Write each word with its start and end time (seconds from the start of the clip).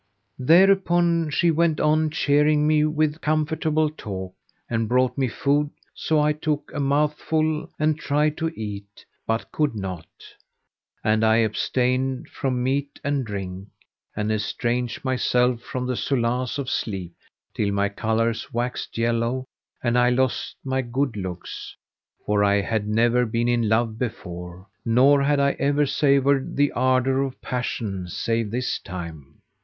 Thereupon 0.39 1.29
she 1.29 1.51
went 1.51 1.79
on 1.79 2.09
cheering 2.09 2.65
me 2.65 2.85
with 2.85 3.21
comfortable 3.21 3.87
talk 3.91 4.33
and 4.67 4.89
brought 4.89 5.15
me 5.15 5.27
food: 5.27 5.69
so 5.93 6.19
I 6.19 6.33
took 6.33 6.71
a 6.73 6.79
mouthful 6.79 7.69
and 7.77 7.99
tried 7.99 8.35
to 8.37 8.49
eat 8.59 9.05
but 9.27 9.51
could 9.51 9.75
not; 9.75 10.07
and 11.03 11.23
I 11.23 11.35
abstained 11.43 12.29
from 12.29 12.63
meat 12.63 12.99
and 13.03 13.23
drink 13.23 13.67
and 14.15 14.31
estranged 14.31 15.05
myself 15.05 15.61
from 15.61 15.85
the 15.85 15.95
solace 15.95 16.57
of 16.57 16.67
sleep, 16.67 17.13
till 17.53 17.71
my 17.71 17.87
colour 17.87 18.33
waxed 18.51 18.97
yellow 18.97 19.45
and 19.83 19.99
I 19.99 20.09
lost 20.09 20.55
my 20.63 20.81
good 20.81 21.15
looks; 21.15 21.75
for 22.25 22.43
I 22.43 22.61
had 22.61 22.87
never 22.87 23.23
been 23.27 23.47
in 23.47 23.69
love 23.69 23.99
before 23.99 24.65
nor 24.83 25.21
had 25.21 25.39
I 25.39 25.51
ever 25.59 25.85
savoured 25.85 26.55
the 26.55 26.71
ardour 26.71 27.21
of 27.21 27.39
passion 27.43 28.07
save 28.07 28.49
this 28.49 28.79
time. 28.79 29.43